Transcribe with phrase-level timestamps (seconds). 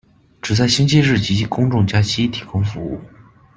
[0.41, 2.99] 只在星期日及公众假期提供服务。